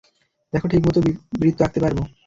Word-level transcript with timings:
দেখো, 0.53 0.65
ঠিকমতো 0.67 0.99
বৃত্ত 1.39 1.59
আঁকতে 1.61 1.79
পারব। 1.83 1.97